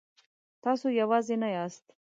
تاسو 0.63 0.87
یوازې 1.01 1.35
نه 1.43 1.49
یاست. 1.55 1.85